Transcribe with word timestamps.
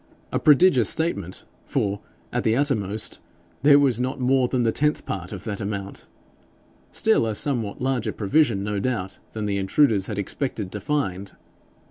a 0.31 0.39
prodigious 0.39 0.89
statement, 0.89 1.45
for, 1.63 1.99
at 2.33 2.43
the 2.43 2.55
uttermost, 2.55 3.19
there 3.61 3.77
was 3.77 4.01
not 4.01 4.19
more 4.19 4.47
than 4.47 4.63
the 4.63 4.71
tenth 4.71 5.05
part 5.05 5.31
of 5.31 5.43
that 5.43 5.61
amount 5.61 6.07
still 6.91 7.27
a 7.27 7.35
somewhat 7.35 7.79
larger 7.83 8.11
provision 8.11 8.63
no 8.63 8.79
doubt 8.79 9.19
than 9.33 9.45
the 9.45 9.59
intruders 9.59 10.07
had 10.07 10.17
expected 10.17 10.71
to 10.71 10.79
find! 10.79 11.33